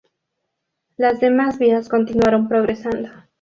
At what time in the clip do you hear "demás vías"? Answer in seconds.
1.19-1.87